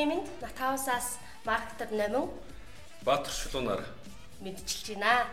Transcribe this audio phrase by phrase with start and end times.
[0.00, 2.30] За өдрийн мэнд Натаусаас маркетер номин
[3.04, 3.84] Баатар шулуунаар
[4.40, 5.28] мэдчилж байна.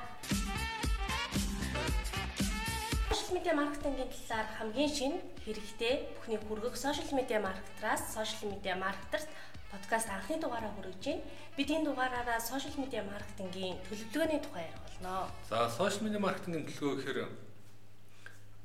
[3.08, 9.30] Сошиал медиа маркетингийн талаар хамгийн шинэ хэрэгтэй бүхний хүргэх сошиал медиа маркетераас сошиал медиа маркетерт
[9.72, 11.24] подкаст анхны дугаараа хүргэж байна.
[11.56, 15.32] Бид энэ дугаараараа сошиал медиа маркетингийн төлөвлөгөөний тухай ярих болно.
[15.48, 17.20] За сошиал медиа маркетингийн төлөвлөгөө гэхээр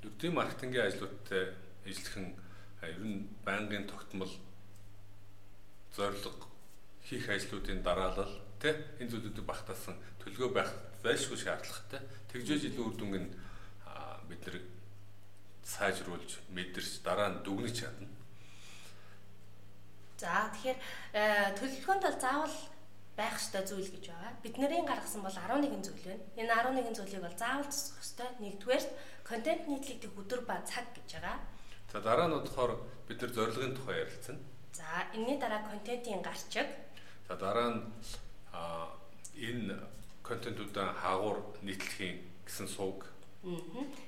[0.02, 1.54] өдөртийн маркетингийн ажлуудтай
[1.86, 2.34] ижилхэн
[2.90, 4.34] ер нь байнгын тогтмол
[5.96, 6.48] зорилго
[7.04, 10.70] хийх ажлуудын дараалал тий энэ зүйлүүдийг багтаасан төлгөө байх
[11.02, 12.00] зайлшгүй шаардлагатай.
[12.30, 13.28] Тэгжээж илүү үр дүнг нь
[14.28, 14.56] бид нэр
[15.66, 18.08] сайжруулж мэдэрч дараа нь дүгнэж чадна.
[20.16, 20.78] За тэгэхээр
[21.18, 22.56] э, төлөвлөгөөнд бол заавал
[23.18, 24.32] байх ёстой зүйл гэж байгаа.
[24.42, 26.24] Бид нарын гаргасан бол 11 зүйл байна.
[26.38, 28.28] Энэ 11 зүйлийг бол заавал зогсох ёстой.
[28.40, 28.84] Нэгдүгээр
[29.26, 31.38] контент нийтлэгдэх өдөр ба цаг гэж байгаа.
[31.92, 32.72] За дараа нь болохоор
[33.10, 34.38] бид нар зорилгын тухай ярилцсан.
[34.72, 36.66] За энэний дараа контентын гарчиг.
[37.28, 37.82] За дараа нь
[39.36, 39.76] энэ
[40.22, 43.04] контентуудаа хаагуур нийтлэхийн гэсэн сувг.
[43.44, 43.58] Аа.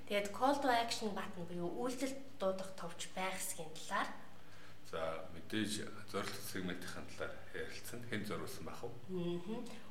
[0.08, 4.08] Тэгээд call to action button буюу үйлдэл дуудах товч байх хэсгийн талаар.
[4.90, 8.00] За мэдээж зорилт сегментийн талаар ярилцсан.
[8.08, 8.94] Хэн зориулсан байх вэ?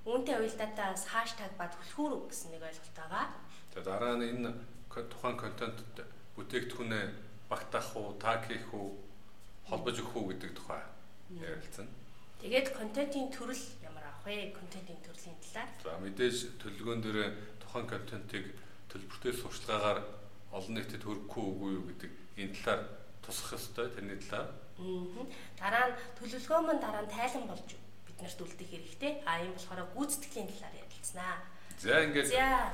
[0.07, 3.25] Үүнтэй уялдаатаас хаштаг ба түлхүүр гэсэн нэг ойлголт байгаа.
[3.75, 4.49] За дараа нь энэ
[4.89, 6.07] тухайн контентод
[6.39, 7.05] бүтээгдэхүүнээ
[7.51, 8.89] багтаах уу, таг хийх үү,
[9.69, 10.83] холбож өгөх үү гэдэг тухай
[11.39, 11.88] ярилцсан.
[12.44, 14.52] Тэгээд контентын төрөл ямар авах вэ?
[14.52, 15.69] Контентын төрлийн талаар.
[15.80, 17.19] За мэдээж төлөвлөгөөн дээр
[17.64, 18.45] тухайн контентыг
[18.91, 20.00] төлбөртэй сурчлагаагаар
[20.52, 22.81] олон нийтэд хөрөхгүй үгүй юу гэдэг энэ талаар
[23.23, 24.52] тусах ёстой тэрний талаар.
[24.78, 25.23] Аа.
[25.58, 27.69] Дараа нь төлөвлөгөө мөн дараа нь тайлан болж
[28.06, 29.12] биднэрт үлдэх хэрэгтэй.
[29.25, 31.35] А ийм болохоор гүйцэтгэлийн талаар ярилцсанаа.
[31.79, 32.69] За ингээд За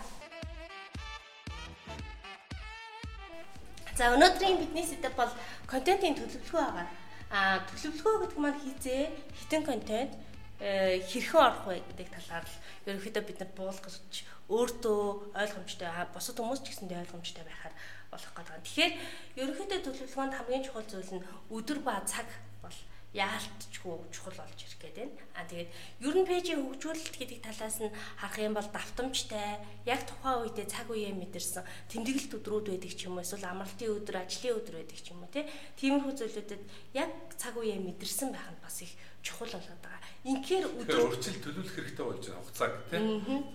[4.00, 5.28] За өнөөдрийн бидний сэдэв бол
[5.68, 6.88] контентын төлөвлөгөө байгаа.
[7.36, 10.16] А төлөвлөгөө гэдэг маань хизээ хитэн контент
[10.64, 12.56] э, хэрхэн орох вэ гэдэг талаар л
[12.88, 15.04] ерөнхийдөө бид нар буулгаж өөртөө
[15.36, 17.76] ойлгомжтой бусад хүмүүс ч гэсэндээ ойлгомжтой байхаар
[18.08, 18.64] болох гэдэг.
[18.64, 18.94] Тэгэхээр
[19.36, 22.28] ерөнхийдөө төлөвлөгөөнд хамгийн чухал зүйл нь өдөр ба цаг
[22.64, 22.78] бол
[23.14, 25.18] яалтчгүй чухал болж ирэх гээд байна.
[25.34, 25.70] А тэгээд
[26.06, 27.90] ер нь пэйжийн хөгжүүлэлт гэдэг талаас нь
[28.22, 29.58] харах юм бол давтамжтай,
[29.90, 34.16] яг тухайн үедээ цаг үеэ мэдэрсэн тэмдэглэлт өдрүүд байдаг ч юм уу эсвэл амралтын өдөр,
[34.22, 35.46] ажлын өдөр байдаг ч юм уу тий.
[35.82, 38.94] Тиймэрхүү зүйлүүдэд яг цаг үеэ мэдэрсэн байх нь бас их
[39.26, 40.02] чухал болоод байгаа.
[40.30, 43.02] Инхээр өдөр өөрчлөлт төлөвлөх хэрэгтэй болж байгаа хугацааг тий.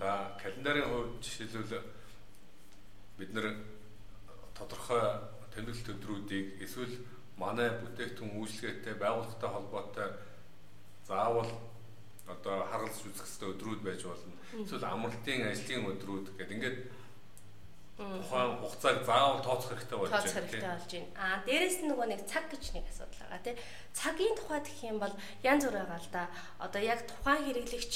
[0.03, 1.79] За календарын хувьд жишээлбэл
[3.15, 3.47] бид нэр
[4.51, 10.09] тодорхой тэмдэглэлт өдрүүдийг эсвэл манай бүтээгдэхүүн үйлчлэгээтэй байгууллагатай холбоотой
[11.07, 11.51] заавал
[12.27, 14.35] одоо харгалзаж үзэх хэрэгтэй өдрүүд байж болно.
[14.55, 16.77] Эсвэл амралтын ажлын өдрүүд гэдэг ингээд
[17.95, 20.23] тухайн хугацааг заавал тооцох хэрэгтэй болж байна.
[20.23, 21.11] Тооцох хэрэгтэй болж байна.
[21.15, 23.55] Аа дээрэс нь нөгөө нэг цаг гэж нэг асуудал байгаа тий.
[23.93, 26.23] Цагийн тухай гэх юм бол янз бүр байгаа л да.
[26.59, 27.93] Одоо яг тухайн хэрэглэгч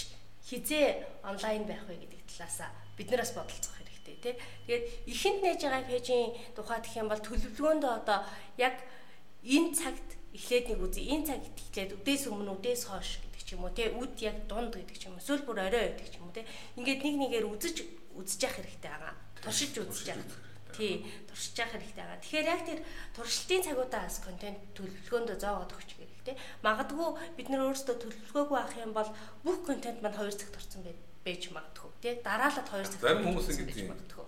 [0.48, 0.88] хизээ
[1.26, 4.36] онлайн байх вэ гэдэг талаас бид нараас бодолцох хэрэгтэй тий.
[4.68, 8.20] Тэгээд ихэнд нээж байгаа пэйжийн тухай гэх юм бол төлөвлөгөөндөө одоо
[8.56, 8.80] яг
[9.44, 11.04] энэ цагт эхлээд нэг үзье.
[11.04, 14.76] Энэ цагт эхлээд үдээс өмнө үдээс хойш гэдэг ч юм уу те үд яг дунд
[14.76, 15.24] гэдэг ч юм уу.
[15.24, 16.46] Эсвэл бүр орой гэдэг ч юм уу те.
[16.78, 17.78] Ингээд нэг нэгээр үзэж
[18.20, 19.14] үзэж явах хэрэгтэй байгаа.
[19.42, 20.38] Туршиж үзэж явах.
[20.76, 22.22] Тий, туршиж явах хэрэгтэй байгаа.
[22.22, 22.80] Тэгэхээр яг тэр
[23.16, 26.36] туршилтын цагуудаас контент төлөвлөгөөндөө зоогоод өгч хэрэгтэй.
[26.62, 29.10] Магадгүй бид нар өөрсдөө төлөвлөгөөгүй авах юм бол
[29.42, 30.86] бүх контент маань 2 цагт орсон
[31.26, 31.90] байж магадгүй.
[32.04, 33.02] Тий, дараалал 2 цагт.
[33.02, 34.28] Зарим хүмүүс ингэж магадгүй.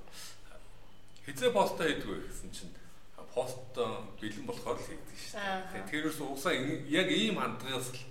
[1.21, 2.73] Хизээ постоо хийдгүү гэсэн чинь
[3.33, 3.75] пост
[4.19, 5.39] бэлэн болохоор л хийдэг шүү
[5.71, 5.89] дээ.
[5.91, 8.03] Тэрээс уусаа яг ийм хандлагаас л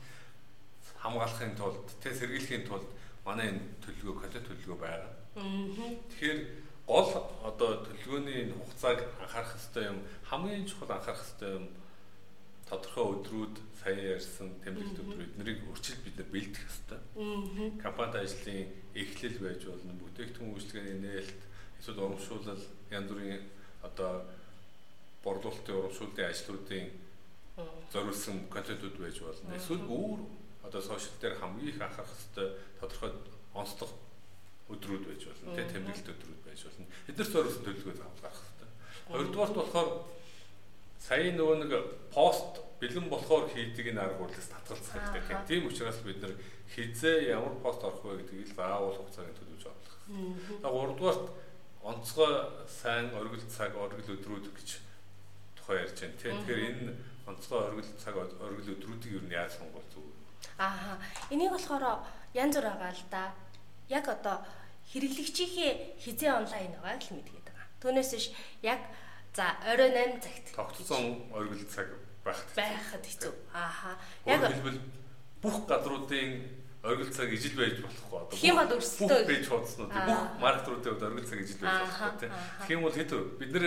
[1.00, 2.88] хамгаалахын тулд тэ сэргийлэхийн тулд
[3.24, 5.12] манай энэ төлөвлөгөө контент төлөвлөгөө байгаа.
[5.36, 6.40] Тэгэхээр
[6.88, 7.10] гол
[7.44, 11.66] одоо төлөвлөгөөний хугацааг анхаарах хэрэгтэй юм хамгийн чухал анхаарах хэрэгтэй юм
[12.70, 17.00] тодорхой өдрүүд сая ярьсан тэмдэглэлт өдрүүд эднийг өрчил бид нар бэлдэх хэрэгтэй.
[17.82, 21.40] Компанид ажлын эхлэл байж болно, бүтээгдэхүүн үйлчлэгээний нээлт,
[21.80, 22.64] эсвэл урамшуулал,
[22.94, 23.42] янз бүрийн
[23.82, 24.12] одоо
[25.24, 26.86] борлуулалтын урамшууллын ажлуудын
[27.92, 29.56] зориулсан контентууд байж болно.
[29.56, 30.20] Эсвэл өөр
[30.64, 32.48] одоо сошиал дээр хамгийн их анхаарах хэрэгтэй
[32.80, 33.12] тодорхой
[33.54, 33.90] онцлог
[34.70, 35.56] өдрүүд байж болно.
[35.56, 36.86] Тэ тэмдэглэлт өдрүүд байж болно.
[37.10, 38.70] Эдгээр зориулсан төлөвлөгөө заавал гаргах хэрэгтэй.
[39.10, 39.90] Хоёрдугаарт болохоор
[41.00, 41.72] сая нөгөө нэг
[42.14, 45.44] пост бэлэн болохоор хийдэг энэ арга барилаас татгалзах хэрэгтэй.
[45.48, 46.34] Тийм учраас бид нар
[46.72, 49.96] хизээ ямар пост орох вэ гэдгийг заавал хугацааг төлөвлөж авах.
[50.62, 51.26] За гуравдугаарт
[51.82, 52.32] онцгой
[52.68, 54.68] сайн оргил цаг, оргил өдрүүд гэж
[55.70, 56.34] тухай ярьж байна тийм.
[56.42, 56.94] Тэгэхээр энэ
[57.26, 60.02] онцгой оргил цаг оргил өдрүүдийг юу яаж сонгох зүг?
[60.58, 60.98] Аа.
[61.30, 62.02] Энийг болохоор
[62.34, 63.32] янз бүр байгаа л да.
[63.88, 64.42] Яг одоо
[64.90, 67.66] хэрэглэгчийнхээ хизээ онлайн байгааг л мэдгээд байгаа.
[67.78, 68.26] Түүнээс биш
[68.62, 68.80] яг
[69.34, 71.88] за орой 8 цагт тогтсон оргил цаг
[72.26, 73.34] байхад байхад хэцүү.
[73.54, 73.94] Ааха.
[74.26, 74.80] Яг хэлбэл
[75.38, 76.50] бүх газруудын
[76.82, 78.34] оргил цаг ижил байж болохгүй одоо.
[78.34, 79.92] Тийм бол өрсөлдөө байж хуудсан уу.
[79.94, 82.32] Бүх маркетруудын хувьд оргил цаг ижил байж болохгүй тийм.
[82.66, 83.66] Тийм бол хэд бид нэр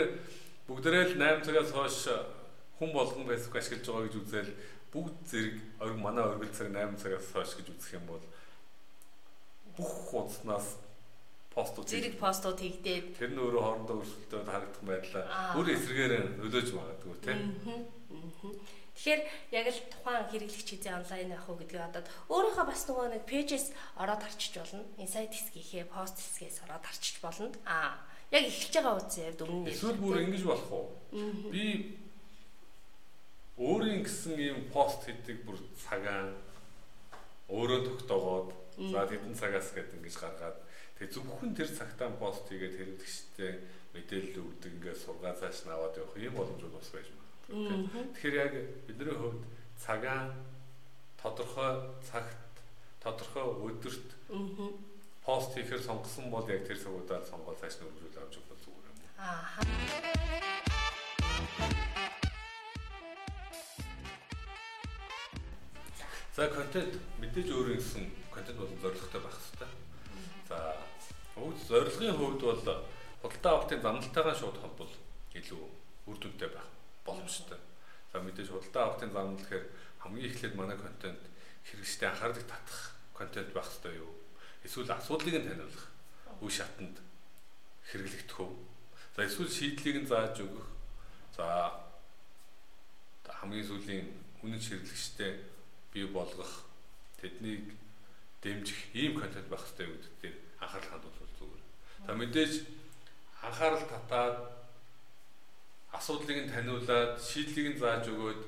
[0.67, 1.97] бүгдээрээ л 8 цагаас хойш
[2.79, 4.51] хүн болгон Facebook ашиглаж байгаа гэж үзэл
[4.93, 8.23] бүгд зэрэг орг манай оргил цаг 8 цагаас хойш гэж үзэх юм бол
[9.75, 10.79] бүх хуудаснаас
[11.53, 15.23] постууд зэрэг постууд хийгдээд тэр нь өөрөө хоорондоо өрсөлдөд харагдах байдлаа
[15.57, 17.39] өөр эсрэгээр нөлөөж магадгүй тийм.
[18.93, 19.21] Тэгэхээр
[19.57, 23.67] яг л тухайн хэрэглэгч хизээ онлайн авах уу гэдгийг одоо өөрийнхөө бас нөгөө нэг пэйжээс
[23.97, 24.85] ороод харчиж болно.
[25.01, 27.49] Инсайт хэсгийнхээ пост хэсгээс ороод харчиж болно.
[27.65, 27.97] Аа
[28.33, 29.71] яг эхэлж байгаа үгүй яг өмнө нь.
[29.71, 30.87] Эсвэл бүр ингэж болох уу?
[31.53, 31.65] Би
[33.61, 36.33] өөрийн гэсэн ийм пост хийдэг бүр цагаан
[37.53, 38.49] өөрөө тогтоогоод
[38.89, 40.57] за хэдэн цагаас гээд ингэж гаргаад
[41.03, 43.53] Тэгээ зөвхөн тэр цагтаа пост хийгээд хэрэглэгчтэй
[43.91, 48.13] мэдээлэл өгдөг ингээд сургаа цааш нь аваад явах ийм боломжууд бас байж магадгүй.
[48.13, 48.53] Тэгэхээр яг
[48.87, 49.43] бидний хувьд
[49.83, 50.31] цагаан
[51.19, 51.73] тодорхой
[52.07, 52.39] цагт
[53.03, 54.09] тодорхой өдөрт
[55.25, 58.97] пост хийхээр сонгосон бол яг тэр цагуудаар сонгоод цааш нь өргөжүүл авч явах зүгээр юм.
[59.23, 59.55] Аа.
[66.35, 68.03] За контент мэдээж өөрөө гэсэн
[68.35, 69.71] контент бол зорилготой байх хэрэгтэй.
[70.49, 70.57] За
[71.39, 72.59] Өвд зорилгын хувьд бол
[73.23, 74.91] худалдаа авалтын замналтайгаа шууд холбол
[75.39, 75.63] илүү
[76.09, 76.67] үр дүнтэй байх
[77.07, 77.61] боломжтой.
[78.11, 79.65] За мэдээж худалдаа авалтын замнал гэхээр
[80.03, 81.23] хамгийн эхлээд манай контент
[81.63, 84.22] хэрэгжтэй анхаарлыг татах контент байх хэрэгтэй юу?
[84.63, 85.85] Эсвэл асуудлыг нь таниулах
[86.41, 86.97] үе шатанд
[87.91, 88.51] хэрэглэгдэх үү?
[89.15, 90.67] За эсвэл шийдлийг нь зааж өгөх.
[91.35, 91.45] За
[93.27, 94.07] хамгийн сүүлийн
[94.41, 95.43] үнэн хэрэглэгчтэй
[95.93, 96.65] бий болгох
[97.19, 97.75] тэднийг
[98.41, 101.23] дэмжих ийм контент байх хэрэгтэй гэдэг дээр анхаарал хандуул
[102.07, 102.53] За мэдээж
[103.41, 104.37] анхаарал татаад
[105.91, 108.41] асуудлыг нь таниулаад шийдлийг нь зааж өгөөд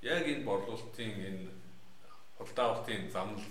[0.00, 1.50] яг энэ борлуулалтын энэ
[2.38, 3.44] худалдаа авалтын замнал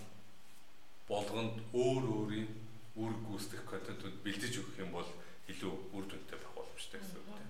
[1.08, 2.50] болгонд өөр өөрийн
[2.96, 5.10] үр гүйцэтгэх контентууд бэлдэж өгөх юм бол
[5.52, 7.50] илүү үр дүнтэй байх боломжтой гэсэн үг тийм.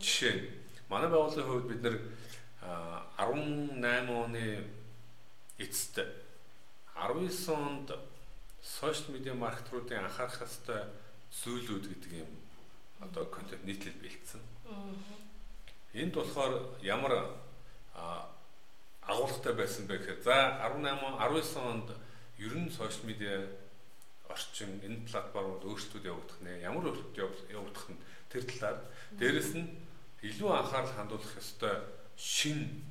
[0.00, 0.44] Жишээ нь
[0.88, 1.96] манай байгууллагын хувьд бид нэр
[3.20, 4.64] 18 оны
[5.58, 6.00] эцэст
[6.96, 7.88] 19 онд
[8.62, 10.88] сошиал медиа маркетруудын анхаарах хэвээр
[11.30, 12.30] сөүлүүд гэдэг юм
[13.00, 14.40] одоо контент нийтлэл бэлдсэн.
[15.92, 17.36] Энд болохоор ямар
[19.04, 21.88] агуулгатай байсан бэ гэхээр за 18 19 онд
[22.38, 23.46] ер нь сошиал медиа
[24.28, 26.64] орчин энэ платформуд өөрсдөө явагдах нэ.
[26.64, 28.00] Ямар өөрсдөө явагдах нь
[28.30, 28.78] тэр талаар.
[29.18, 29.68] Дээрэс нь
[30.22, 31.76] илүү анхаарал хандуулах ёстой
[32.16, 32.82] шин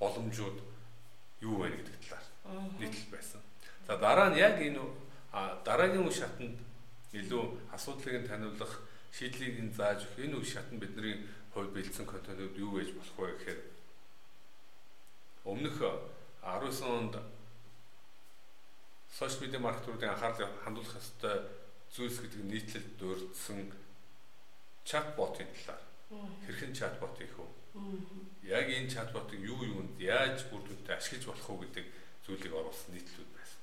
[0.00, 0.58] боломжууд
[1.40, 2.26] юу вэ гэдэг талаар
[2.80, 3.40] нийтлэл байсан.
[3.86, 4.80] За дараа нь яг энэ
[5.64, 6.58] дараагийн үе шатанд
[7.12, 12.56] илүү асуудлыг нь таниулах, шийдлийг нь зааж өгөх энэ үе шатнд бидний хувьд бэлдсэн контентууд
[12.56, 13.60] юу байж болох вэ гэхээр
[15.44, 15.76] өмнөх
[16.42, 17.14] 19 онд
[19.12, 21.36] сошиал медиа маркетингуудын анхаарлыг хандуулах ёстой
[21.94, 23.72] зүйлс гэдэг нийтлэлд дурдсан
[24.84, 25.82] чатботын талаар
[26.46, 27.46] хэрхэн чатбот хийх вэ?
[28.42, 31.86] Яг энэ чатботыг юу юунд яаж үр дүнтэй ашиглаж болох вэ гэдэг
[32.24, 33.60] зүйлийг оруулсан нийтлүүд байсан.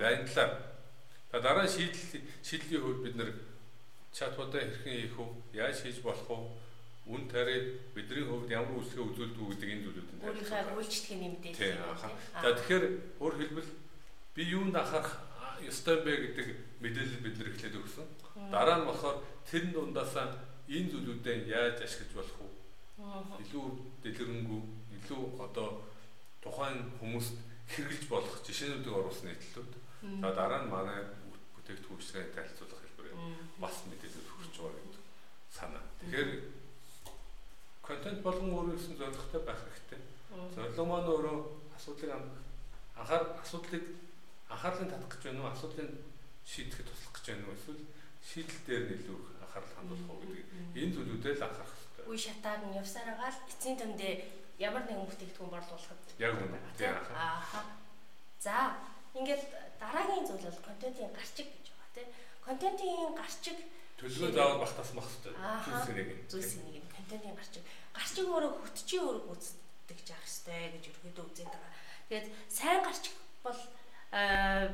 [0.00, 3.30] За энэ талаар дараа шийдэл шийдлийн хувьд бид нэр
[4.12, 5.26] чатботоо хэрхэн хийх вэ?
[5.52, 6.36] Яаж хийж болох вэ?
[7.08, 10.28] Үн тариа бидний хувьд ямар үйлчлэгээ үзүүлдэг үү гэдэг энэ зүйлүүдэн дээр.
[10.28, 11.56] Өөрийнхөө үйлчлэгээний мэдээлэл.
[11.56, 12.12] Тийм аа.
[12.44, 12.84] За тэгэхээр
[13.16, 13.70] өөр хэлбэл
[14.38, 15.18] би юунд анхаарах
[15.66, 18.06] ёстой бэ гэдэг мэдээлэл бид нэр эхлээд өгсөн.
[18.54, 20.30] Дараа нь болохоор тэр дундаасаа
[20.70, 22.46] энэ зүйлүүдээ яаж ашиглаж болох вэ?
[23.42, 23.66] Илүү
[24.06, 24.62] дэлгэрэнгүй,
[24.94, 25.82] илүү одоо
[26.38, 27.34] тухайн хүмүүст
[27.66, 29.72] хэрэгжилж болох жишээнүүдийг оруулсан нийтлүүд.
[30.22, 31.02] За дараа нь манай
[31.58, 33.18] бүтээгдэхүүнчлэгээ танилцуулах хэлбэрээр
[33.58, 35.04] бас мэдээлэл хүрч байгаа гэдэг
[35.50, 35.82] санаа.
[35.98, 36.30] Тэгэхээр
[37.82, 40.00] контент болгон өөрөө гэсэн зорилготой байх хэрэгтэй.
[40.54, 41.36] Зорилго маань өөрөө
[41.74, 42.10] асуудлыг
[42.94, 44.06] анхаар асуудлыг
[44.52, 45.52] анхаарлын татах гэж байна уу?
[45.52, 45.90] Асуудлыг
[46.44, 47.56] шийдэхэд туслах гэж байна уу?
[47.56, 47.82] Эсвэл
[48.24, 50.46] шийдэл дээр илүү анхаарал хандуулах уу гэдэг
[50.80, 52.04] энэ зүйлүүдэд л анхаарах хэрэгтэй.
[52.08, 54.12] Үе шатаар нь л эцсийн төндөө
[54.58, 57.62] ямар нэгэн бүтээгдэхүүн борлуулахад яг үнэ тийм ааха.
[58.42, 58.74] За
[59.14, 59.42] ингээд
[59.78, 62.08] дараагийн зүйл бол контентын гарчиг гэж байгаа тийм.
[62.42, 63.58] Контентын гарчиг
[63.98, 66.18] төлөвөө заавал багтаас мах хэрэгтэй.
[66.30, 67.64] Зүйлс нэг нь контентын гарчиг.
[67.94, 71.72] Гарчиг өөрөө хөтчийн үүрэг гүйцэтгэж явах хэрэгтэй гэж ерөөдөө үзээд байгаа.
[72.10, 73.14] Тэгээд сайн гарчиг
[73.46, 73.60] бол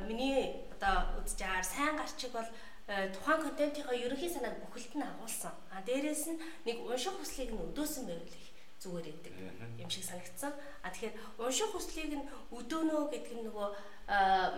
[0.07, 2.49] миний одоо байгаагаар сайн гарчиг бол
[2.85, 5.53] тухайн контентынхаа ерөнхий санааг бүхэлд нь агуулсан.
[5.73, 8.47] А дээрээс нь нэг унших хүслийг нь өдөөсөн байвал их
[8.79, 9.33] зүгээр өгдөг
[9.81, 10.53] юм шиг санагдсан.
[10.85, 13.69] А тэгэхээр унших хүслийг нь өдөөнөө гэдэг нь нөгөө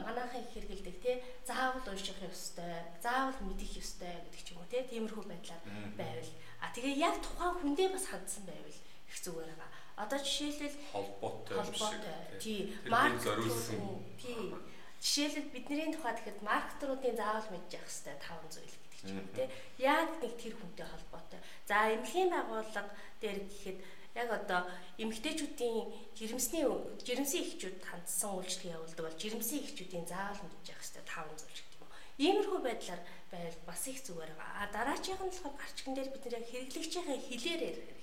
[0.03, 1.15] манайхан их хэрэгэлдэг тий
[1.47, 5.63] заавал унших ёстой, заавал мэдэх ёстой гэдэг ч юм уу тий тиймэрхүү байдлаар
[5.95, 6.31] байвал.
[6.59, 9.86] А тэгээ яг тухайн хүндээ бас хандсан байвал их зүгээр байгаа.
[9.97, 12.39] Одоо жишээлбэл холбоотой холбоотой.
[12.39, 12.77] Тий.
[12.85, 13.81] Маркет зориулсан.
[14.21, 14.53] Тий.
[15.01, 19.49] Жишээлбэл бидний тухайд гэхэд маркетруудын заавал явах хэрэгтэй таван зүйл гэдэг чинь тий.
[19.81, 21.41] Яг нэг тэр хүнтэй холбоотой.
[21.65, 23.77] За эмнэлгийн байгууллага дээр гэхэд
[24.21, 24.61] яг одоо
[25.01, 26.65] эмэгтэйчүүдийн жирэмсний
[27.01, 31.89] жирэмсэн эхчүүд хандсан үйлчлэг явуулдаг бол жирэмсэн эхчүүдийн заавал явах хэрэгтэй таван зүйл гэдэг юм.
[32.21, 33.01] Иймэрхүү байдлаар
[33.33, 34.61] байвал бас их зүгээр байгаа.
[34.61, 37.97] А дараачих нь болохоор гарчган дээр бид нэр хэрэглэгчийн хэлээр хэрэгтэй.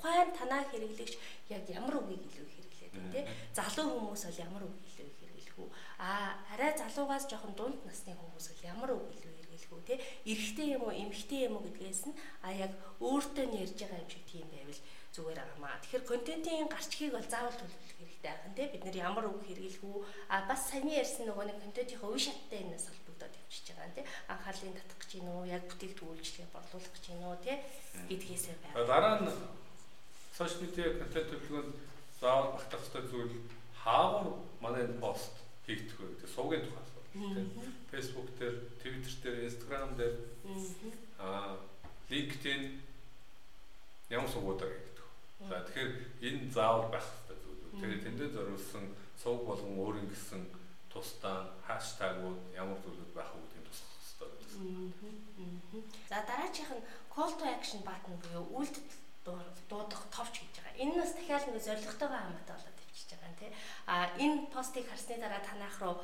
[0.00, 1.12] Тухайн танаа хэрэглэгч
[1.52, 3.28] яг ямар үгийг илүү хэрэглээд байна те.
[3.52, 5.68] Залуу хүмүүс бол ямар үг илүү хэрэглэх үү?
[6.00, 10.00] А арай залуугаас жоохон дунд насны хүмүүс бол ямар үг илүү хэрэглэх үү те.
[10.24, 12.72] Эрэгтэй юм уу, эмэгтэй юм уу гэдгээс нь а яг
[13.04, 14.80] өөртөө нь ярьж байгаа юм шиг тийм байвал
[15.12, 15.76] зүгээр байгаамаа.
[15.84, 19.98] Тэгэхээр контентын гарчгийг бол заавал төлөвлөх хэрэгтэй байгаа нэ бид нэр ямар үг хэрэглэх үү?
[20.32, 24.06] А бас саяны ярьсан нөгөө нэг контентын үе шаттай энэс холбогдоод явчихж байгаа нэ.
[24.32, 25.50] Анхаарлыг татах гэж гин үү?
[25.50, 27.36] Яг бүтээгдэхүүн үйлчлэгээ борлуулах гэж гин үү?
[27.42, 27.52] Тэ
[28.06, 28.86] гэдгээсээ байна.
[28.86, 29.28] Дараа нь
[30.40, 31.74] сошиал медиа контент төлөвлөгөөнд
[32.20, 33.34] заавал багтах ёстой зүйл
[33.84, 34.28] хаагаар
[34.64, 35.36] манай энэ пост
[35.68, 37.04] хийгдэх вэ гэдэг сувгийн тухай асуудал.
[37.92, 40.16] Facebook дээр, Twitter дээр, Instagram дээр
[41.20, 41.60] аа
[42.08, 42.80] LinkedIn
[44.08, 44.90] ямар сувгуудаар
[45.48, 47.80] За тэгэхээр энэ заавал байх хэрэгтэй зүйлүүд.
[47.80, 48.84] Тэгээд тэндээ зориулсан
[49.16, 50.42] сувг болгон өөрийн гэсэн
[50.92, 54.60] тусдаа хаштагууд ямар зүйлүүд байх уу гэдгийг тусах хэрэгтэй гэсэн.
[56.12, 58.84] За дараачих нь call to action button буюу үйлдэл
[59.24, 60.76] дуудах товч гэж байгаа.
[60.76, 63.50] Энэ нас дахиад нэг зоригтойгоо хамаатай болоод ивчиж байгаа юм тий.
[63.88, 64.36] А энэ
[65.10, 65.96] харсны дараа танах руу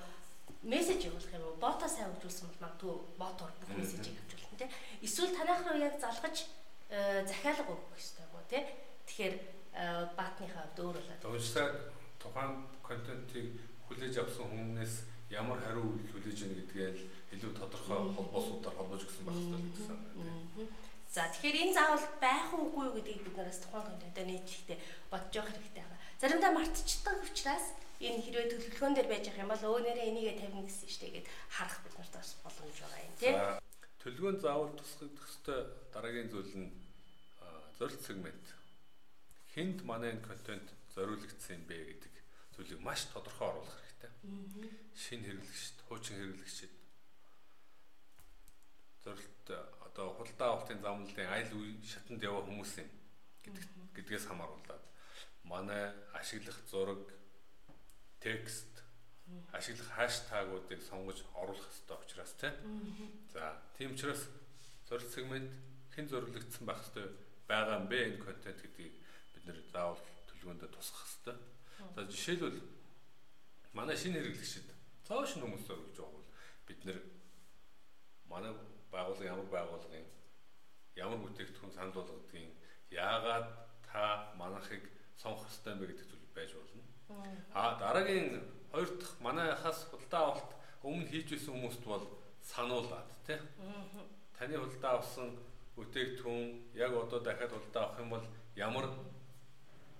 [0.62, 1.56] мессеж явуулах юм уу?
[1.62, 4.70] Ботоо сайн хөгжүүлсэн бол магадгүй ботоор бүх мессежийг авчруулна тий.
[5.02, 6.46] Эсвэл танах руу яг залгаж
[6.90, 8.62] э, захиалга өгөх хэрэгтэй гоо тий
[9.06, 9.34] Тэгэхээр
[9.74, 11.22] э, баатныхаа хувьд өөр болоод.
[11.30, 11.74] Уншсаар
[12.18, 14.94] тухайн контентыг хүлээж авсан хүмүүнээс
[15.30, 16.90] ямар хариу хүлээж ийн гэдгээ
[17.38, 19.98] илүү тодорхой холбоосуудаар холбож өгсөн байх хэрэгтэй гэсэн.
[21.06, 24.78] За тэгэхээр энэ заавал байх уугүй гэдгийг бид нараас тухайн контентоо нийтлэхдээ
[25.10, 26.02] бодож явах хэрэгтэй байна.
[26.18, 27.66] Заримдаа мартчихдаг учраас
[28.00, 31.26] энэ хэрвээ төлөвлөгөөн дээр байж байгаа юм бол өө нэрээ энийгээ тавина гэсэн штэ гэд
[31.52, 33.34] харах бид нарт бас боломж байгаа юм тий.
[34.00, 35.60] Төлөвлөгөөн заавал тусгагдах ёстой
[35.94, 36.68] дараагийн зүйл нь
[37.78, 38.46] зорилт сегмент
[39.52, 42.14] хэнд манай энэ контент зориулагдсан юм бэ гэдэг
[42.56, 44.12] зүйлийг маш тодорхой оруулах хэрэгтэй.
[44.96, 46.72] Шинэ хэрэглэгчд, хуучин хэрэглэгчд
[49.04, 49.46] зорилт
[49.86, 51.52] одоо худалдаа авалтын замналын айл
[51.84, 52.88] шатанд яваа хүмүүс юм
[53.92, 54.84] гэдгээс хамааруулаад
[55.44, 57.04] манай ашиглах зураг,
[58.26, 58.82] текст,
[59.52, 62.54] ашиглах хаштагуудыг сонгож оруулах хэрэгтэй учраас тийм.
[63.32, 63.42] За,
[63.78, 64.22] тийм учраас
[64.88, 65.52] зорилт сегмент
[65.94, 67.06] хэн зориулагдсан байх хэрэгтэй
[67.46, 68.94] байгаа юм бэ энэ контент гэдгийг
[69.46, 71.38] нэр заавал төлөвөндө тусах хэвээр.
[71.94, 72.58] За жишээлбэл
[73.78, 74.68] манай шинэ хэрэглэгчид
[75.06, 76.28] цааш хүмүүс зориулж байгаа бол
[76.66, 76.98] бид нэр
[78.26, 78.52] манай
[78.90, 80.06] байгууллага ямар байгууллагын
[80.98, 82.50] ямар бүтээгдэхүүн санал болгодгийг
[82.90, 83.46] яагаад
[83.86, 84.82] та манайхыг
[85.14, 86.82] сонгох юм бэ гэдэг зүйл байж болно.
[87.54, 90.50] А дараагийн хоёр дахь манайхаас худалдаа авалт
[90.82, 92.04] өмнө хийж байсан хүмүүст бол
[92.42, 93.38] сануулад тий.
[94.38, 95.28] Таны худалдаа авсан
[95.76, 98.86] бүтээгдэхүүн яг одоо дахиад худалдаа авах юм бол ямар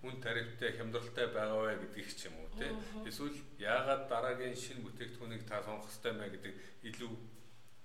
[0.00, 2.70] хүн тарифтай хямдралтай байгаа вэ гэдгийг ч юм уу тий.
[3.08, 6.54] Эсвэл яагаад дараагийн шинэ бүтээгдэхүүнийг та сонгох хэрэгтэй мэ гэдэг
[6.90, 7.10] илүү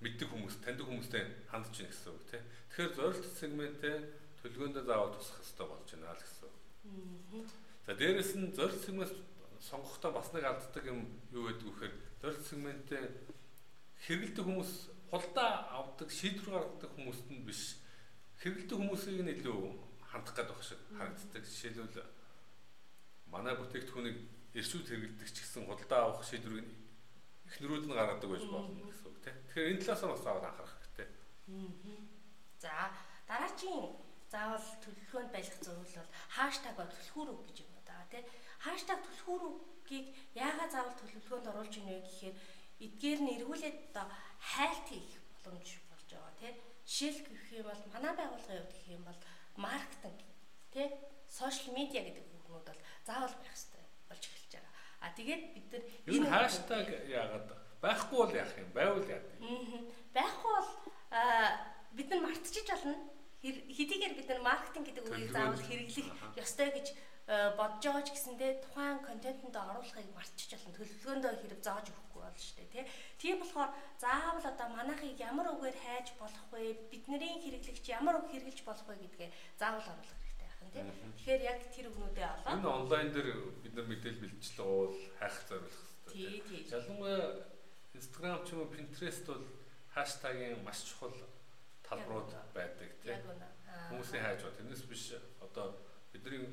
[0.01, 2.41] мэддэг хүмүүс, таньдаг хүмүүстэй хандж байна гэсэн үг тий.
[2.69, 3.95] Тэгэхээр зорилт сегментээ
[4.41, 6.51] төлгөөндөө заавал тусах хэрэгтэй болж байна л гэсэн.
[7.91, 9.11] За дээрэс нь зорилт сегмент
[9.59, 11.93] сонгохдоо бас нэг алддаг юм юу гэдэг вэхээр
[12.23, 13.03] зорилт сегментээ
[14.07, 14.71] хэрэгэлдэг хүмүүс
[15.11, 17.83] хулдаа авдаг, шийдвэр гаргадаг хүмүүст нь биш
[18.39, 19.59] хэрэгэлдэг хүмүүсийг нь илүү
[20.07, 21.43] хандах гэдэг баг шиг харагддаг.
[21.43, 22.07] Жишээлбэл
[23.27, 24.19] манай бүтээгдэхүүнийг
[24.55, 26.71] эршүүд хэрэглэдэг ч гэсэн худалдаа авах шийдвэрийг
[27.43, 29.35] эхнэрүүд нь гаргадаг байж болно гэсэн үг тийм.
[29.51, 31.07] Тэгэхээр энэ талаас нь бас аваад анхаарах хэрэгтэй.
[32.55, 32.71] За
[33.27, 33.99] дараагийн
[34.31, 37.70] заавал төлөвлөгөөнд байх зөвлөл бол хаштаг ба түлхүүр үг гэж
[38.01, 38.25] да тийм.
[38.65, 39.41] Хаштаг түлхүүр
[39.85, 42.35] үгийг яагаад заавал төлөвлөгөөнд оруулж ийнэ гэхээр
[42.81, 44.05] эдгээр нь эргүүлээд одоо
[44.41, 46.55] хайлт хийх боломж болж байгаа тийм.
[46.81, 49.19] Жишээл гэх юм бол манай байгууллагын хувьд гэх юм бол
[49.61, 50.19] маркетинг
[50.73, 50.87] тий
[51.29, 54.73] сошиал медиа гэдэг бүхнүүд бол заавал байх хэрэгтэй болж эхэлж байгаа.
[55.01, 57.47] А тэгээд бид нар энэ хаштаг яагаад
[57.81, 59.85] байхгүй бол яах юм байвал яах юм.
[60.13, 60.71] Байхгүй бол
[61.97, 62.95] бид нар мартчих болно.
[63.41, 66.07] Хэдийгээр бид нар маркетинг гэдэг үгийг заавал хэрэглэх
[66.37, 66.87] ёстой гэж
[67.57, 70.77] бодож байгаа ч гэсэндээ тухайн контентэнд оруулахыг мартчих болно.
[70.77, 72.85] Төлөвлөгөөндөө хэрэг зааж өгөхгүй болно шүү дээ, тий.
[73.17, 76.91] Тийм болохоор заавал одоо манайхыг ямар үгээр хайж болох вэ?
[76.91, 80.83] Бидний хэрэглэгч ямар үг хэрэглэж болох вэ гэдгээ заавал оруулах хэрэгтэй байх нь, тий.
[81.17, 83.29] Тэгэхээр яг тэр үгнүүдээ олоод энэ онлайн дээр
[83.63, 86.13] бид нар мэдээлэл бэлтжил уул хайх зориулах хэрэгтэй.
[86.13, 86.61] Тий, тий.
[86.67, 87.25] Ялангуяа
[87.95, 89.45] Instagram ч юм уу Pinterest бол
[89.93, 91.15] хаштагийн маш чухал
[91.91, 93.15] талбарууд байдаг, тий.
[93.91, 95.03] Хүмүүсийн хайж ба тэрнээс биш
[95.43, 95.75] одоо
[96.15, 96.47] бидний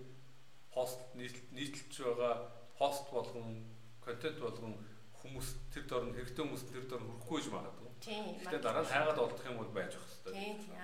[0.75, 2.35] пост нийтлж байгаа
[2.79, 3.63] пост болгон
[4.03, 4.75] контент болгон
[5.23, 7.91] хүмүүс тэр дор нь хэрэгтэй хүмүүс тэр дор нь хүрэхгүй гэж магадгүй.
[8.03, 8.25] Тийм.
[8.43, 10.35] Гэтэ дараа нь хайгаад олдох юм бол байж ах хэрэгтэй.
[10.35, 10.79] Тийм тийм.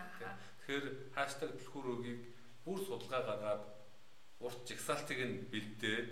[0.58, 2.23] Тэгэхээр хаштаг түлхүүр өгийг
[2.66, 3.64] бүр судалгаа гаргаад
[4.42, 6.11] урт жагсаалтыг нь бэлдээд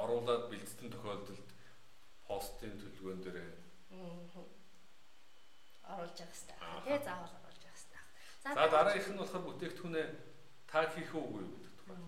[0.00, 1.48] оруулаад бэлдсэн тохиолдолд
[2.24, 3.38] постын төлөвлөгөөн дээр
[5.92, 6.56] оруулж явах хэрэгтэй.
[6.84, 8.02] Тэ заавал оруулж явах хэрэгтэй.
[8.44, 10.06] За дараагийнх нь болохоор бүтээгдэхүүнээ
[10.68, 11.98] таг хийх үгүй гэдэг тухай.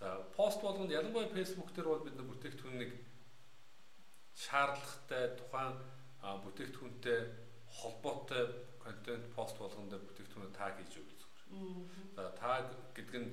[0.00, 2.92] За пост болгонд ялангуяа Facebook дээр бол бид нар бүтээгдэхүүнийг
[4.44, 5.74] шаардлагатай тухайн
[6.22, 7.20] бүтээгдэхүүнтэй
[7.78, 8.44] холбоотой
[8.80, 11.78] контент пост болгон дээр бүтээгдэхүүнээ таг хийж өгөх зүгээр.
[12.16, 12.64] За таг
[12.96, 13.30] гэдэг нь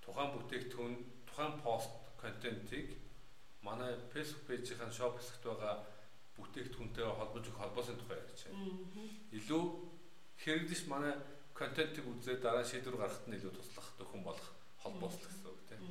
[0.00, 0.94] тухайн бүтээгдэхүүн
[1.28, 1.92] тухайн пост
[2.22, 2.96] контентийг
[3.62, 5.74] манай Facebook пэйжийн шоп хэсэгт байгаа
[6.38, 8.72] бүтээгдэхүүнтэй холбож өгөх холбоосын тухай ярьж байна.
[9.34, 9.64] Илүү
[10.38, 11.14] хэрэглэж манай
[11.58, 15.82] контентыг үзээд дараа шийдвэр гаргахад нь илүү туслах дөхөн болох холбоослол гэсэн үг тийм.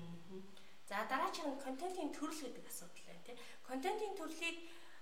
[0.87, 3.37] За дараагийн контентын төрөл гэдэг асуудал байна тийм.
[3.67, 4.57] Контентын төрлийг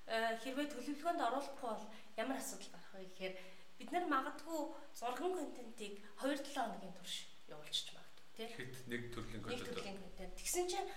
[0.09, 1.85] э, хэрвээ төлөвлөгөөнд оруулахгүй бол
[2.17, 3.33] ямар асуудал гарах вэ гэхээр
[3.77, 4.59] бид нар магадгүй
[4.97, 8.49] зурган контентыг 2-7 хоногийн турш явуулчих магадгүй тийм.
[8.57, 9.61] Хэд нэг төрлийн контент.
[9.61, 10.33] Нэг төрлийн контент.
[10.41, 10.89] Тэгсэн чинь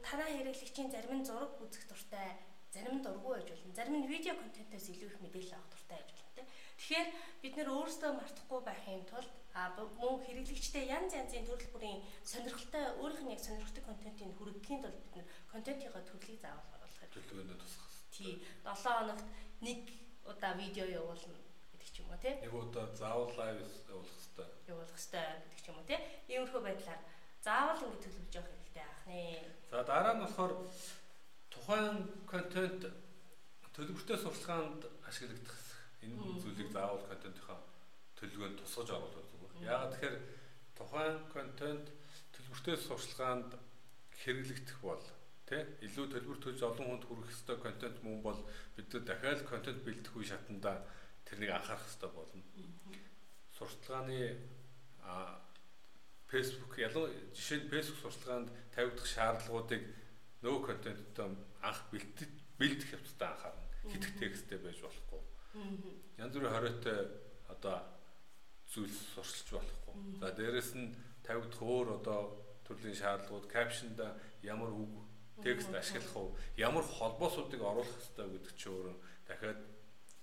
[0.00, 2.40] танаа хэрэглэгчийн зарим нь зураг үзэх дуртай
[2.70, 3.74] зарим нь дургүй байж болно.
[3.74, 6.48] Зарим нь видео контентоос илүү их мэдээлэл авах дуртай байж болно тийм.
[6.78, 7.08] Тэгэхээр
[7.42, 13.24] бид нэр өөрсдөө мартахгүй байхын тулд а мөн хэрэглэгчтэй янз янзын төрөл бүрийн сонирхолтой өөрийнх
[13.26, 17.86] нь яг сонирхдаг контентыг хүргэхийн тулд бид нэр контентынхаа төрлийг заавал оруулах төлөвлөгөөнд тусах.
[18.14, 18.38] Тий.
[18.62, 19.26] 7 хоногт
[19.66, 19.80] нэг
[20.30, 21.34] удаа видео явуулна
[21.74, 22.34] гэдэг ч юм уу тий.
[22.38, 23.58] Нэг удаа заавал лайв
[23.90, 24.48] явуулах хэрэгтэй.
[24.70, 26.00] Явуулах хэрэгтэй гэдэг ч юм уу тий.
[26.30, 27.00] Иймэрхүү байдлаар
[27.42, 29.20] заавал ингэ төлөвлөж явах хэрэгтэй ахны.
[29.70, 30.52] За дараа нь болохоор
[31.70, 32.82] тухайн контент
[33.78, 35.58] төлбөртэй сурталчилгаанд ашиглагдах
[36.02, 37.62] энэ зүйлийг заавал контентынхаа
[38.18, 39.70] төлөвлөгөөнд тусгаж оруулах зүгээр.
[39.70, 40.16] Яагаад тэгэхээр
[40.74, 41.86] тухайн контент
[42.34, 43.54] төлбөртэй сурталчилгаанд
[44.18, 45.04] хэрэглэгдэх бол
[45.46, 48.40] тий илүү төлбөр төлж олон хүнд хүрэх ёстой контент мөн бол
[48.74, 50.74] бид нар дахиад контент бэлдэх үе шатанда
[51.22, 52.42] тэрнийг анхаарах ёстой болно.
[53.54, 54.42] Сурталчилгааны
[55.06, 55.38] а
[56.26, 59.82] Facebook ялангуяа жишээ нь Facebook сурталчилгаанд тавигдах шаардлагуудыг
[60.42, 61.30] нөгөө контенттой
[61.62, 63.66] анх бэлдэж бэлдэх явцдаа анхаарна.
[63.88, 65.22] Хитэх тексттэй байж болохгүй.
[66.18, 66.98] Янз бүрийн хориотой
[67.48, 67.78] одоо
[68.68, 69.94] зүйлс сурчилж болохгүй.
[70.20, 70.94] За дээрэс нь
[71.24, 72.20] тавигдах өөр одоо
[72.64, 74.92] төрлийн шаардлагууд, капшнда ямар үг
[75.42, 78.96] текст ашиглах уу, ямар холбоосуудыг оруулах хэрэгтэй гэдэг чинь өөрөө
[79.26, 79.60] дахиад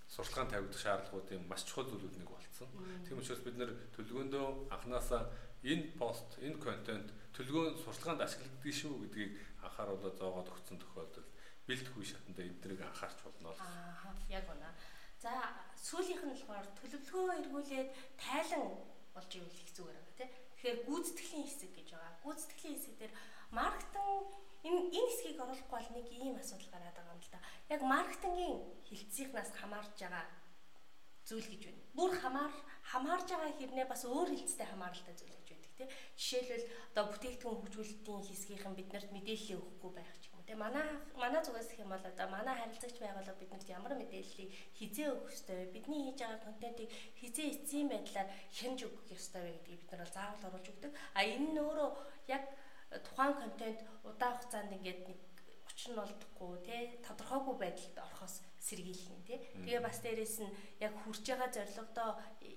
[0.08, 2.70] сурталгаан тавигдах шаардлагуудын маш чухал зүйлүүд нэг болцсон.
[3.04, 5.28] Тийм учраас бид нэр төлөвлөгөөндөө анханасаа
[5.64, 11.30] энэ пост, энэ контент төлөвлөгөөнд сурталгаанд ашиглагдгийг шүү гэдгийг анхааруулаад зоогоод өгсөн тохиолдолд
[11.70, 13.54] бэлдэх үе шатанда эднийг анхаарч болно.
[13.62, 14.74] Аа яг үнэ.
[15.22, 15.32] За
[15.78, 18.66] сүүлийнх нь болохоор төлөвлөгөө эргүүлээд тайлан
[19.14, 20.32] болж ивэл их зүгээр байгаа тийм.
[20.58, 22.14] Тэгэхээр гүйцэтгэлийн хэсэг гэж байгаа.
[22.26, 23.14] Гүйцэтгэлийн хэсэг дээр
[23.54, 24.30] маркетинг
[24.66, 27.40] энэ энэ хэсгийг оруулахгүй бол нэг ийм асуудал гараад байгаа юм л да.
[27.70, 28.58] Яг маркетингийн
[28.90, 30.26] хилцийнхнаас хамаарж байгаа
[31.28, 31.82] зүйл гэж байна.
[31.94, 32.54] Бүр хамаар
[32.90, 35.37] хамаарж байгаа хэрнээ бас өөр хилцтэй хамааралтай зүйл
[35.78, 35.90] тийм.
[36.18, 40.60] Жишээлбэл одоо бүтээгдэхүүн хөгжүүлэлтийн хэсгийнхэн биднэрт мэдээлэл өгөхгүй байх ч юм уу тийм.
[40.66, 40.86] Манай
[41.16, 45.74] манай зүгээс юм бол одоо манай харилцагч байгууллага биднэрт ямар мэдээллийг хизээ өгөх ёстой вэ?
[45.76, 50.48] Бидний хийж байгаа контентыг хизээ эцсийн байдлаар хянж өгөх ёстой вэ гэдгийг бид нар заавал
[50.50, 50.92] оруулж өгдөг.
[51.14, 51.90] А энэ нь өөрөө
[52.34, 52.44] яг
[53.06, 55.20] тухайн контент удаан хугацаанд ингээд нэг
[55.68, 58.36] очин олдохгүй тий тодорхойгүй байдалд орохоос
[58.68, 59.40] сэргийлнэ тий.
[59.62, 62.10] Тэгээ бас дээрэс нь яг хүрж байгаа зорилгодоо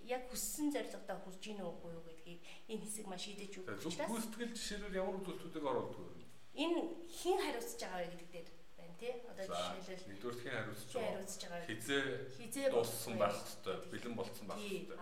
[0.08, 4.10] яг хүссэн зорилгодоо хүрж ийн үгүй юу гэдгийг энэ хэсэг маш шийдэж өгч байна.
[4.14, 6.24] Гүйцэтгэл жишээлбэл ямар үзүүлэлтүүдийг оруулдаг вэ?
[6.54, 9.14] Энэ хин хариуцж байгаа вэ гэдэг дээр байна тий.
[9.26, 11.66] Одоо жишээлбэл нэгдүгээр хин хариуцж байгаа.
[11.66, 12.04] Хизээ
[12.38, 14.98] хизээ дууссан байх хэвээр бэлэн болцсон байх хэвээр.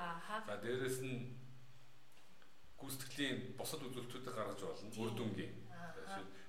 [0.49, 1.17] За дээрэс нь
[2.81, 4.97] гүйцэтгэлийн бусад үзүүлэлтүүдийг гаргаж болно.
[4.97, 5.53] Үр дүнгийн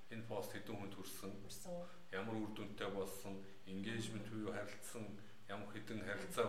[0.10, 1.32] энэ пост хэдэн хүнд хүрсэн
[2.10, 5.06] ямар үр дүнтэй болсон engagement буюу харилцсан
[5.46, 6.48] ямар хэдэн харилцаа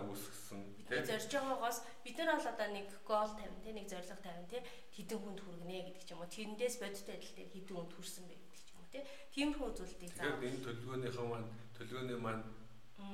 [1.20, 4.64] зорж байгаагаас бид нар бол одоо нэг гол тавина тийм нэг зорилго тавина тийм
[4.96, 8.34] хэдэн хүнд хүргэнэ гэдэг ч юм уу тэрэндээс бодит байдал дээр хэдэн хүнд хүрсэн бэ
[8.40, 9.04] гэдэг ч юм уу тийм
[9.34, 10.24] тиймэрхүү үзүүлэлтийг заа.
[10.24, 12.44] Тэгэхээр энэ төлөвлөгөөнийхөө маань төлөвлөгөөний маань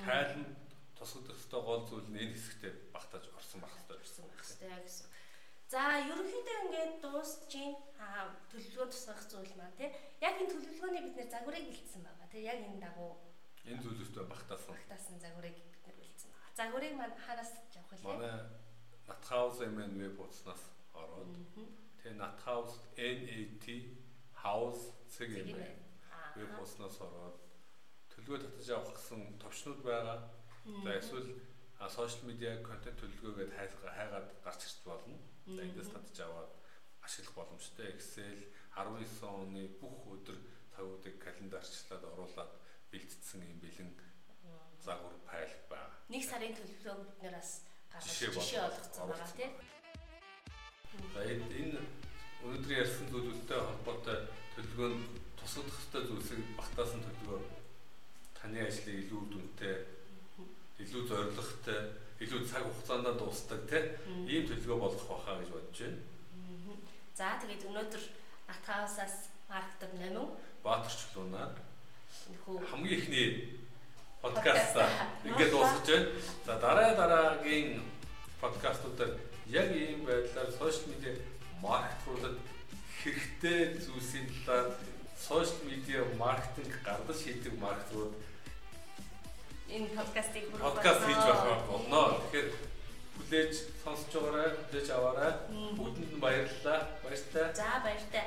[0.07, 0.45] тайлан
[0.97, 3.75] тусгах ёстой гол зүйл нь энэ хэсэгтээ багтааж орсон байх.
[3.91, 5.07] Орсон байх ёстой гэсэн.
[5.67, 7.75] За ерөнхийдөө ингээд дуусчийн
[8.49, 9.91] төлөвлөгөө тусгах зүйл маань тий.
[10.23, 12.43] Яг энэ төлөвлөгөөний бид нэр загварыг бэлдсэн байгаа тий.
[12.47, 13.11] Яг энэ дагуу
[13.67, 14.73] энэ зүйлүүстэй багтаасан.
[14.73, 16.57] Багтаасан загварыг бид нэр бэлдсэн байгаа.
[16.59, 17.51] Загварыг маань хараас
[17.87, 18.13] авах хэлээ.
[18.13, 18.35] Манай
[19.07, 21.31] Nathouse MN веб хуудаснаас ороод
[22.03, 23.65] тий Nathouse NAT
[24.43, 25.75] house цэг байна.
[26.35, 27.37] Веб хуудаснаас ороод
[28.11, 30.19] төлөвлөгөө татаж авах гэсэн товчнууд байгаа.
[30.83, 31.29] За эсвэл
[31.79, 35.17] сошиал медиа контент төлөвлөгөөгээд хайгаад гарч ирч болно.
[35.47, 36.51] За эндээс татж аваад
[37.01, 37.95] ашиглах боломжтой.
[37.95, 40.37] Excel 19 оны бүх өдөр
[40.75, 42.51] цагуудыг календарчлаад оруулаад
[42.91, 43.91] бэлтгэсэн юм бэлэн
[44.83, 45.95] загвар файл байна.
[46.11, 47.63] Нэг сарын төлөвлөгөө бид нараас
[47.97, 49.51] гаргаж жишээ олгоцсон байгаа тийм.
[51.13, 51.81] За энэ
[52.45, 54.17] өнөөдөр ярьсан зүйлүүдтэй холбоотой
[54.53, 55.03] төлөвлөгөөнд
[55.37, 57.41] тусгах хэвээр зүйлсийг багтаасан төлөвлөгөө
[58.37, 59.75] таны ажлыг илүү дүнтэй
[60.83, 61.79] илүү зоригтой
[62.21, 63.85] илүү цаг хугацаанд дуустдаг тийм
[64.29, 65.99] ийм төлөвлөгөө болгох байхаа гэж бодож байна.
[67.17, 68.03] За тэгээд өнөөдөр
[68.53, 69.15] Атгаасаас
[69.49, 71.49] маркетер Намин Баатарч лунаа
[72.45, 73.56] хамгийн ихний
[74.21, 74.89] подкаста
[75.25, 76.07] ингээд дуусгаж байна.
[76.45, 77.81] За дараа дараагийн
[78.41, 79.11] подкастуудаар
[79.47, 81.13] яг ийм байдлаар сошиал медиа
[81.61, 82.37] маркетруулад
[83.01, 84.71] хэрэгтэй зүйлсийн талаар
[85.27, 88.13] сошиал медиа маркетинг гардаж хийдэг маркетрууд
[89.69, 92.01] энэ подкастыг подкаст хийж байх болно.
[92.31, 92.49] Тэгэхээр
[93.17, 93.53] хүлээж
[93.83, 95.33] сонсож байгаарай, хүлээж аваарай.
[95.77, 96.79] Бүгдэнд нь баярлалаа.
[97.03, 97.45] Баяртай.
[97.59, 98.25] За баяртай.